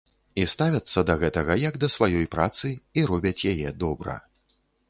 [0.43, 4.21] І ставяцца да гэтага як да сваёй працы і робяць яе добра.